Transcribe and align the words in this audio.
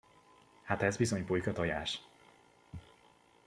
Hát 0.63 0.81
ez 0.81 0.97
bizony 0.97 1.25
pulykatojás! 1.25 2.01